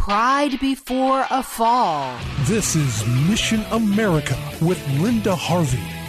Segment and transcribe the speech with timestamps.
[0.00, 2.18] Pride before a fall.
[2.44, 5.99] This is Mission America with Linda Harvey.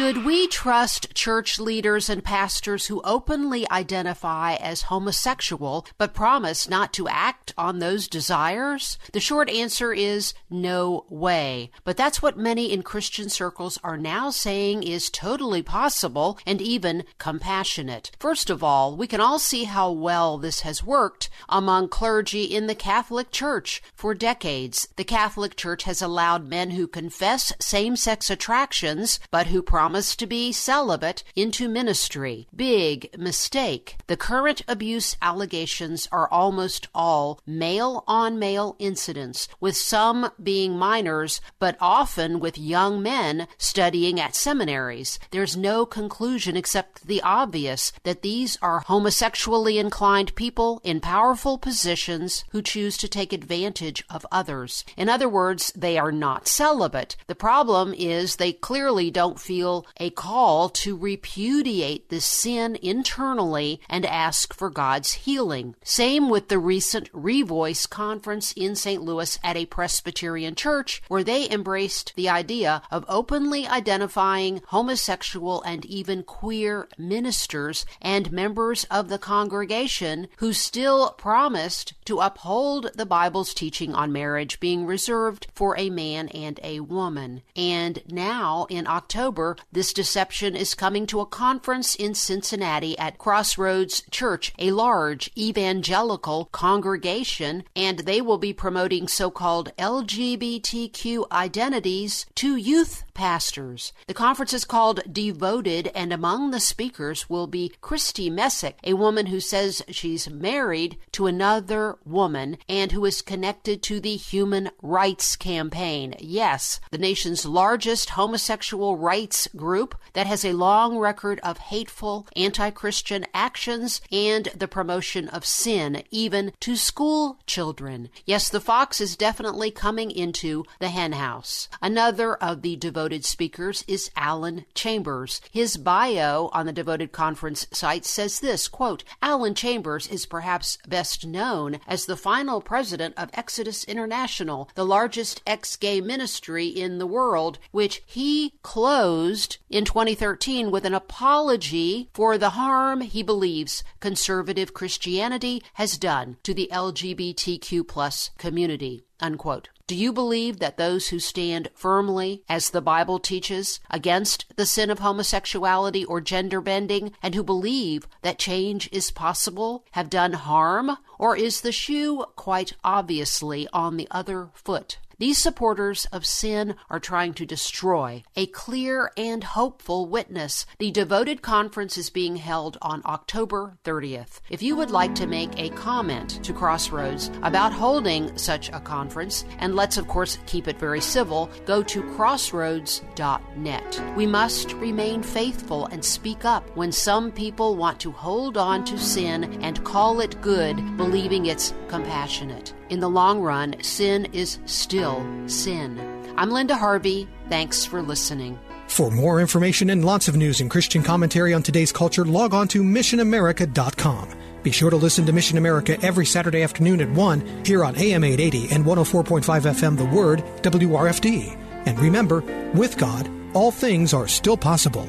[0.00, 6.94] Should we trust church leaders and pastors who openly identify as homosexual but promise not
[6.94, 8.98] to act on those desires?
[9.12, 11.70] The short answer is no way.
[11.84, 17.04] But that's what many in Christian circles are now saying is totally possible and even
[17.18, 18.10] compassionate.
[18.18, 22.68] First of all, we can all see how well this has worked among clergy in
[22.68, 24.88] the Catholic Church for decades.
[24.96, 30.26] The Catholic Church has allowed men who confess same sex attractions but who promise to
[30.26, 32.46] be celibate into ministry.
[32.54, 33.96] Big mistake.
[34.06, 41.40] The current abuse allegations are almost all male on male incidents, with some being minors,
[41.58, 45.18] but often with young men studying at seminaries.
[45.30, 52.44] There's no conclusion except the obvious that these are homosexually inclined people in powerful positions
[52.50, 54.84] who choose to take advantage of others.
[54.96, 57.16] In other words, they are not celibate.
[57.26, 64.04] The problem is they clearly don't feel a call to repudiate the sin internally and
[64.06, 65.74] ask for God's healing.
[65.82, 69.02] Same with the recent Revoice conference in St.
[69.02, 75.84] Louis at a Presbyterian church where they embraced the idea of openly identifying homosexual and
[75.86, 83.54] even queer ministers and members of the congregation who still promised to uphold the Bible's
[83.54, 87.42] teaching on marriage being reserved for a man and a woman.
[87.56, 94.02] And now in October, this deception is coming to a conference in Cincinnati at Crossroads
[94.10, 102.56] Church, a large evangelical congregation, and they will be promoting so called LGBTQ identities to
[102.56, 103.92] youth pastors.
[104.06, 109.26] The conference is called Devoted, and among the speakers will be Christy Messick, a woman
[109.26, 115.36] who says she's married to another woman and who is connected to the Human Rights
[115.36, 116.14] Campaign.
[116.18, 122.70] Yes, the nation's largest homosexual rights group that has a long record of hateful anti
[122.70, 128.08] Christian actions and the promotion of sin, even to school children.
[128.24, 131.68] Yes, the fox is definitely coming into the henhouse.
[131.80, 135.40] Another of the devoted speakers is Alan Chambers.
[135.50, 141.26] His bio on the devoted conference site says this quote, Alan Chambers is perhaps best
[141.26, 147.06] known as the final president of Exodus International, the largest ex gay ministry in the
[147.06, 154.74] world, which he closed in 2013 with an apology for the harm he believes conservative
[154.74, 159.04] Christianity has done to the LGBTQ plus community.
[159.20, 159.68] Unquote.
[159.86, 164.88] Do you believe that those who stand firmly, as the Bible teaches, against the sin
[164.88, 170.96] of homosexuality or gender bending, and who believe that change is possible, have done harm?
[171.18, 174.98] Or is the shoe quite obviously on the other foot?
[175.20, 180.64] These supporters of sin are trying to destroy a clear and hopeful witness.
[180.78, 184.40] The devoted conference is being held on October 30th.
[184.48, 189.44] If you would like to make a comment to Crossroads about holding such a conference,
[189.58, 194.02] and let's of course keep it very civil, go to crossroads.net.
[194.16, 198.98] We must remain faithful and speak up when some people want to hold on to
[198.98, 202.72] sin and call it good, believing it's compassionate.
[202.90, 205.96] In the long run, sin is still sin.
[206.36, 207.28] I'm Linda Harvey.
[207.48, 208.58] Thanks for listening.
[208.88, 212.66] For more information and lots of news and Christian commentary on today's culture, log on
[212.68, 214.28] to missionamerica.com.
[214.64, 218.24] Be sure to listen to Mission America every Saturday afternoon at 1 here on AM
[218.24, 221.56] 880 and 104.5 FM The Word, WRFD.
[221.86, 222.42] And remember,
[222.74, 225.08] with God, all things are still possible.